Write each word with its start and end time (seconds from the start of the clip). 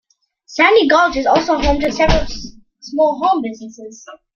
Sandy 0.47 0.87
Gulch 0.87 1.15
is 1.15 1.27
also 1.27 1.59
home 1.59 1.79
to 1.79 1.91
several 1.91 2.25
small 2.79 3.19
home 3.23 3.43
businesses. 3.43 4.03